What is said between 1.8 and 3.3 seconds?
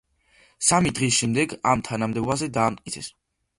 თანამდებობაზე დაამტკიცეს.